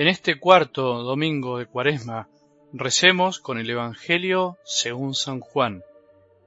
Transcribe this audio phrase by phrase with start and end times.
[0.00, 2.26] En este cuarto domingo de Cuaresma
[2.72, 5.82] recemos con el Evangelio según San Juan,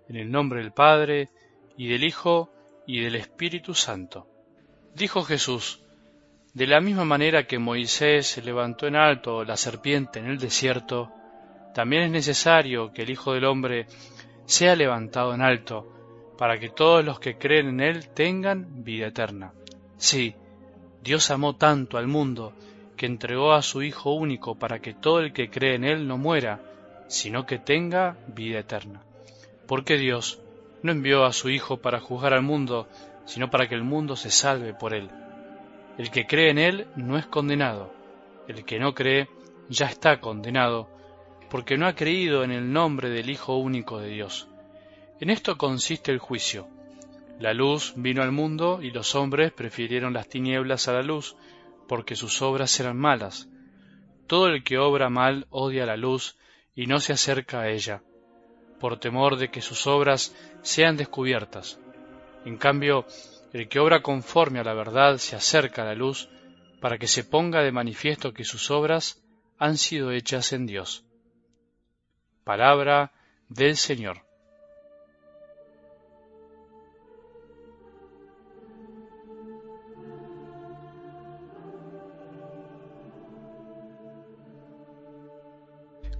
[0.09, 1.29] en el nombre del Padre,
[1.77, 2.49] y del Hijo,
[2.87, 4.25] y del Espíritu Santo.
[4.95, 5.83] Dijo Jesús,
[6.55, 11.11] de la misma manera que Moisés se levantó en alto la serpiente en el desierto,
[11.75, 13.85] también es necesario que el Hijo del Hombre
[14.47, 19.53] sea levantado en alto, para que todos los que creen en Él tengan vida eterna.
[19.97, 20.33] Sí,
[21.03, 22.55] Dios amó tanto al mundo,
[22.95, 26.17] que entregó a su Hijo único para que todo el que cree en Él no
[26.17, 26.61] muera,
[27.07, 29.01] sino que tenga vida eterna.
[29.67, 30.39] Porque Dios
[30.81, 32.87] no envió a su Hijo para juzgar al mundo,
[33.25, 35.09] sino para que el mundo se salve por Él.
[35.97, 37.93] El que cree en Él no es condenado,
[38.47, 39.29] el que no cree
[39.69, 40.89] ya está condenado,
[41.49, 44.47] porque no ha creído en el nombre del Hijo único de Dios.
[45.19, 46.67] En esto consiste el juicio.
[47.39, 51.35] La luz vino al mundo y los hombres prefirieron las tinieblas a la luz,
[51.87, 53.49] porque sus obras eran malas.
[54.27, 56.37] Todo el que obra mal odia la luz
[56.75, 58.01] y no se acerca a ella,
[58.79, 61.79] por temor de que sus obras sean descubiertas.
[62.45, 63.05] En cambio,
[63.53, 66.29] el que obra conforme a la verdad se acerca a la luz,
[66.81, 69.23] para que se ponga de manifiesto que sus obras
[69.57, 71.05] han sido hechas en Dios.
[72.43, 73.13] Palabra
[73.47, 74.22] del Señor.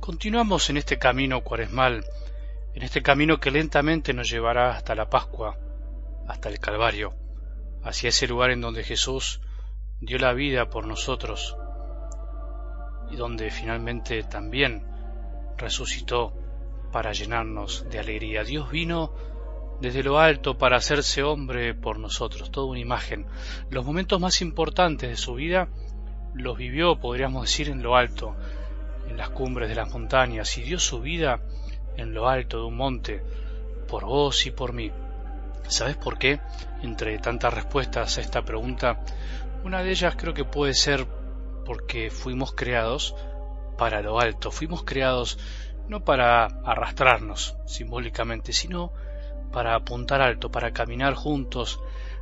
[0.04, 2.04] Continuamos en este camino cuaresmal,
[2.73, 5.58] en este camino que lentamente nos llevará hasta la Pascua,
[6.28, 7.14] hasta el Calvario,
[7.86, 9.40] hacia ese lugar en donde Jesús
[10.02, 11.56] dio la vida por nosotros
[13.12, 14.86] y donde finalmente también
[15.56, 16.34] resucitó
[16.92, 18.44] para llenarnos de alegría.
[18.44, 19.14] Dios vino
[19.80, 23.26] desde lo alto para hacerse hombre por nosotros, toda una imagen.
[23.70, 25.69] Los momentos más importantes de su vida
[26.34, 28.36] los vivió, podríamos decir, en lo alto,
[29.08, 31.40] en las cumbres de las montañas y dio su vida
[31.97, 33.24] en lo alto de un monte
[33.88, 34.91] por vos y por mí.
[35.68, 36.40] ¿Sabes por qué?
[36.81, 39.02] Entre tantas respuestas a esta pregunta,
[39.63, 41.06] una de ellas creo que puede ser
[41.66, 43.16] porque fuimos creados
[43.78, 45.40] para lo alto, fuimos creados
[45.88, 48.92] no para arrastrarnos simbólicamente, sino
[49.52, 51.80] para apuntar alto, para caminar juntos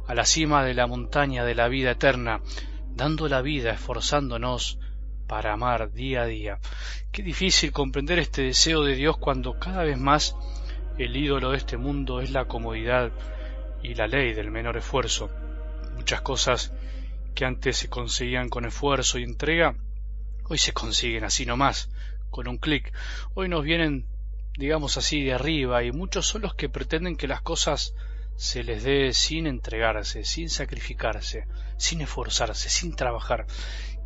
[0.08, 2.42] a la cima de la montaña de la vida eterna,
[2.90, 4.80] dando la vida, esforzándonos
[5.32, 6.60] para amar día a día.
[7.14, 10.36] Qué difícil comprender este deseo de Dios cuando cada vez más
[10.98, 13.14] el ídolo de este mundo es la comodidad
[13.82, 15.32] y la ley del menor esfuerzo.
[15.96, 16.74] Muchas cosas
[17.34, 19.78] que antes se conseguían con esfuerzo y entrega,
[20.50, 21.90] hoy se consiguen así nomás,
[22.30, 22.92] con un clic.
[23.34, 24.08] Hoy nos vienen,
[24.58, 27.96] digamos así, de arriba y muchos son los que pretenden que las cosas
[28.36, 31.48] se les dé sin entregarse, sin sacrificarse,
[31.78, 33.48] sin esforzarse, sin trabajar.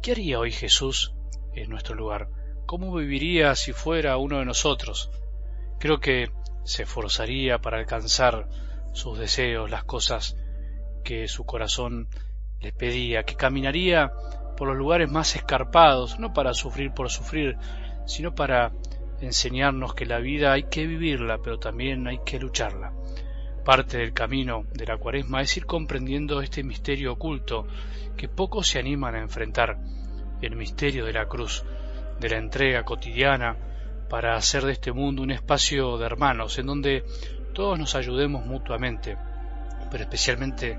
[0.04, 1.15] ¿Qué haría hoy Jesús
[1.56, 2.30] en nuestro lugar?
[2.66, 5.12] ¿Cómo viviría si fuera uno de nosotros?
[5.80, 6.32] Creo que
[6.64, 8.48] se esforzaría para alcanzar
[8.94, 10.36] sus deseos, las cosas
[11.04, 12.08] que su corazón
[12.60, 14.12] le pedía, que caminaría
[14.58, 17.58] por los lugares más escarpados, no para sufrir por sufrir,
[18.06, 18.72] sino para
[19.22, 22.94] enseñarnos que la vida hay que vivirla, pero también hay que lucharla.
[23.64, 27.68] Parte del camino de la cuaresma es ir comprendiendo este misterio oculto
[28.16, 29.80] que pocos se animan a enfrentar,
[30.46, 31.64] el misterio de la cruz,
[32.20, 33.58] de la entrega cotidiana
[34.10, 37.04] para hacer de este mundo un espacio de hermanos en donde
[37.54, 39.18] todos nos ayudemos mutuamente,
[39.90, 40.78] pero especialmente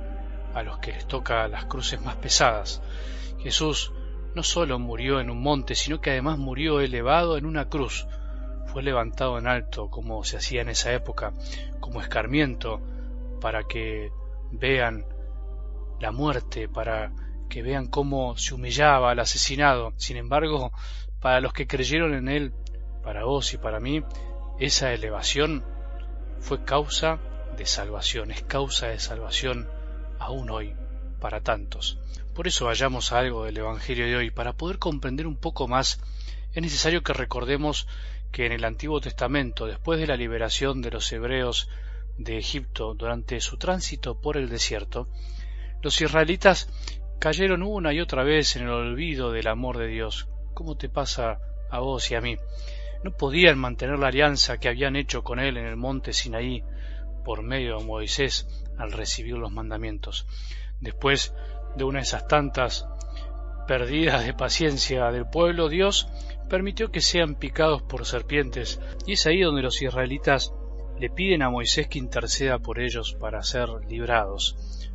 [0.54, 2.82] a los que les toca las cruces más pesadas.
[3.40, 3.92] Jesús
[4.34, 8.06] no solo murió en un monte, sino que además murió elevado en una cruz.
[8.66, 11.32] Fue levantado en alto, como se hacía en esa época,
[11.80, 12.80] como escarmiento,
[13.40, 14.10] para que
[14.50, 15.06] vean
[16.00, 17.12] la muerte, para
[17.48, 19.92] que vean cómo se humillaba al asesinado.
[19.96, 20.72] Sin embargo,
[21.20, 22.52] para los que creyeron en él,
[23.02, 24.02] para vos y para mí,
[24.58, 25.64] esa elevación
[26.40, 27.18] fue causa
[27.56, 29.68] de salvación, es causa de salvación
[30.18, 30.74] aún hoy
[31.20, 31.98] para tantos.
[32.34, 34.30] Por eso vayamos a algo del Evangelio de hoy.
[34.30, 36.00] Para poder comprender un poco más,
[36.52, 37.88] es necesario que recordemos
[38.30, 41.68] que en el Antiguo Testamento, después de la liberación de los hebreos
[42.18, 45.08] de Egipto durante su tránsito por el desierto,
[45.82, 46.68] los israelitas
[47.18, 51.38] cayeron una y otra vez en el olvido del amor de Dios, como te pasa
[51.70, 52.36] a vos y a mí.
[53.02, 56.62] No podían mantener la alianza que habían hecho con él en el monte Sinaí
[57.24, 58.46] por medio de Moisés
[58.78, 60.26] al recibir los mandamientos.
[60.80, 61.34] Después
[61.76, 62.86] de una de esas tantas
[63.66, 66.08] perdidas de paciencia del pueblo, Dios
[66.48, 70.52] permitió que sean picados por serpientes, y es ahí donde los israelitas
[70.98, 74.90] le piden a Moisés que interceda por ellos para ser librados.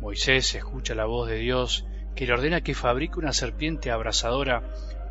[0.00, 1.84] Moisés escucha la voz de Dios
[2.14, 4.62] que le ordena que fabrique una serpiente abrasadora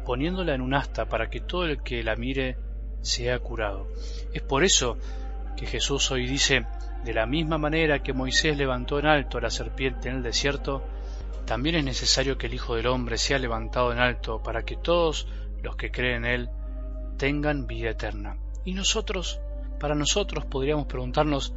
[0.06, 2.58] poniéndola en un asta para que todo el que la mire
[3.02, 3.88] sea curado.
[4.34, 4.98] Es por eso
[5.56, 6.66] que Jesús hoy dice,
[7.04, 10.84] de la misma manera que Moisés levantó en alto a la serpiente en el desierto,
[11.46, 15.28] también es necesario que el Hijo del Hombre sea levantado en alto para que todos
[15.64, 16.50] los que creen en Él
[17.18, 18.38] tengan vida eterna.
[18.66, 19.40] Y nosotros,
[19.80, 21.54] para nosotros podríamos preguntarnos,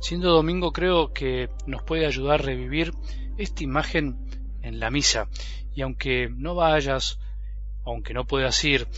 [0.00, 2.92] siendo domingo creo que nos puede ayudar a revivir
[3.38, 4.16] esta imagen
[4.62, 5.28] en la misa,
[5.74, 7.18] y aunque no vayas,
[7.84, 8.88] aunque no puedas ir,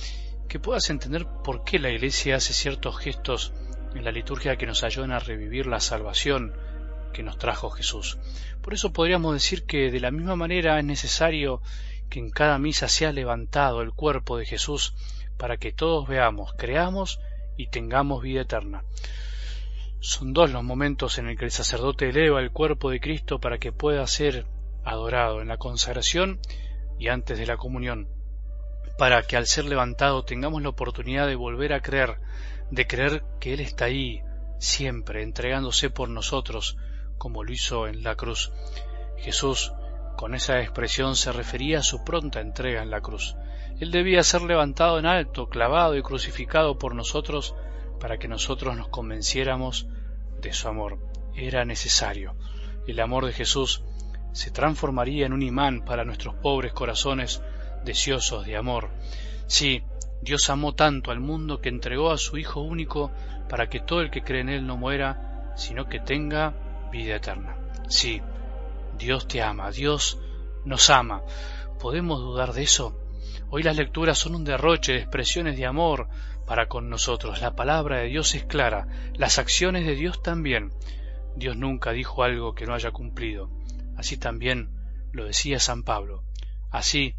[0.48, 3.52] que puedas entender por qué la Iglesia hace ciertos gestos
[3.94, 6.54] en la liturgia que nos ayudan a revivir la salvación
[7.12, 8.18] que nos trajo Jesús.
[8.62, 11.62] Por eso podríamos decir que de la misma manera es necesario
[12.10, 14.94] que en cada misa sea levantado el cuerpo de Jesús
[15.36, 17.20] para que todos veamos, creamos
[17.56, 18.84] y tengamos vida eterna.
[20.00, 23.58] Son dos los momentos en el que el sacerdote eleva el cuerpo de Cristo para
[23.58, 24.46] que pueda ser
[24.84, 26.38] adorado en la consagración
[26.98, 28.08] y antes de la comunión,
[28.98, 32.18] para que al ser levantado tengamos la oportunidad de volver a creer,
[32.70, 34.22] de creer que Él está ahí,
[34.58, 36.76] siempre, entregándose por nosotros,
[37.18, 38.52] como lo hizo en la cruz.
[39.18, 39.72] Jesús,
[40.16, 43.36] con esa expresión, se refería a su pronta entrega en la cruz.
[43.80, 47.54] Él debía ser levantado en alto, clavado y crucificado por nosotros,
[47.98, 49.86] para que nosotros nos convenciéramos
[50.40, 50.98] de su amor.
[51.34, 52.36] Era necesario.
[52.86, 53.82] El amor de Jesús
[54.32, 57.42] se transformaría en un imán para nuestros pobres corazones
[57.84, 58.90] deseosos de amor.
[59.46, 59.82] Sí,
[60.22, 63.10] Dios amó tanto al mundo que entregó a su Hijo único
[63.48, 66.54] para que todo el que cree en Él no muera, sino que tenga
[66.90, 67.56] vida eterna.
[67.88, 68.20] Sí,
[68.98, 70.18] Dios te ama, Dios
[70.64, 71.22] nos ama.
[71.78, 72.98] ¿Podemos dudar de eso?
[73.50, 76.08] Hoy las lecturas son un derroche de expresiones de amor
[76.46, 77.40] para con nosotros.
[77.40, 80.72] La palabra de Dios es clara, las acciones de Dios también.
[81.36, 83.50] Dios nunca dijo algo que no haya cumplido.
[83.96, 84.70] Así también
[85.12, 86.22] lo decía San Pablo.
[86.70, 87.14] Así,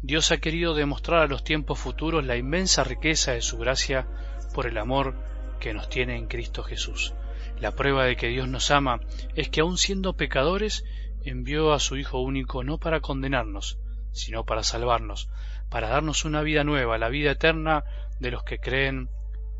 [0.00, 4.08] Dios ha querido demostrar a los tiempos futuros la inmensa riqueza de su gracia
[4.52, 5.16] por el amor
[5.60, 7.14] que nos tiene en Cristo Jesús.
[7.60, 9.00] La prueba de que Dios nos ama
[9.36, 10.84] es que aun siendo pecadores,
[11.22, 13.78] envió a su Hijo único no para condenarnos,
[14.10, 15.28] sino para salvarnos,
[15.70, 17.84] para darnos una vida nueva, la vida eterna
[18.22, 19.10] de los que creen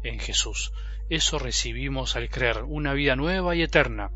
[0.02, 0.72] en Jesús.
[1.10, 4.10] Eso recibimos al creer, una vida nueva y eterna.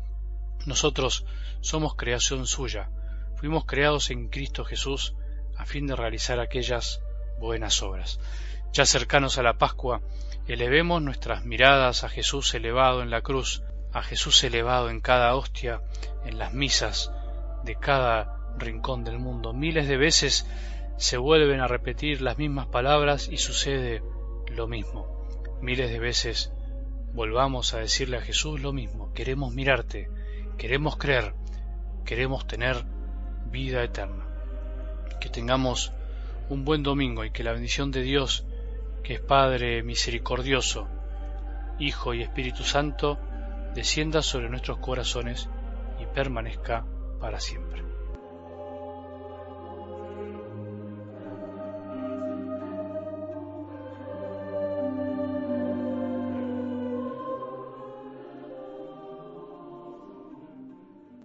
[0.65, 1.25] Nosotros
[1.61, 2.89] somos creación suya.
[3.35, 5.15] Fuimos creados en Cristo Jesús
[5.55, 7.01] a fin de realizar aquellas
[7.39, 8.19] buenas obras.
[8.73, 10.01] Ya cercanos a la Pascua,
[10.47, 13.63] elevemos nuestras miradas a Jesús elevado en la cruz,
[13.93, 15.81] a Jesús elevado en cada hostia,
[16.25, 17.11] en las misas
[17.63, 19.53] de cada rincón del mundo.
[19.53, 20.47] Miles de veces
[20.97, 24.01] se vuelven a repetir las mismas palabras y sucede
[24.49, 25.27] lo mismo.
[25.61, 26.51] Miles de veces
[27.13, 29.13] volvamos a decirle a Jesús lo mismo.
[29.13, 30.09] Queremos mirarte,
[30.57, 31.33] queremos creer,
[32.05, 32.85] queremos tener
[33.51, 34.25] vida eterna.
[35.19, 35.91] Que tengamos
[36.49, 38.45] un buen domingo y que la bendición de Dios,
[39.03, 40.87] que es Padre misericordioso,
[41.79, 43.17] Hijo y Espíritu Santo,
[43.73, 45.49] descienda sobre nuestros corazones
[45.99, 46.85] y permanezca
[47.19, 47.96] para siempre.